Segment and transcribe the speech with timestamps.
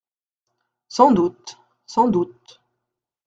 [0.87, 1.59] Sans doute…
[1.85, 2.59] sans doute.